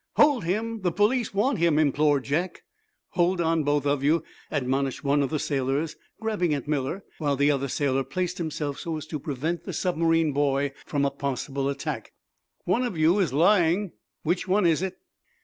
[0.15, 0.81] "Hold him!
[0.81, 2.63] The police want him!" implored Jack.
[3.09, 7.51] "Hold on, both of you," admonished one of the sailors, grabbing at Miller, while the
[7.51, 12.13] other sailor placed himself so as to prevent the submarine boy from a possible attack.
[12.65, 13.91] "One of you is lying.
[14.23, 14.95] Which one is it?"